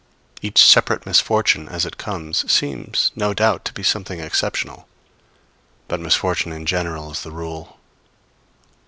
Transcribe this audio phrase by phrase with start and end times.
[0.41, 4.87] Each separate misfortune, as it comes, seems, no doubt, to be something exceptional;
[5.87, 7.77] but misfortune in general is the rule.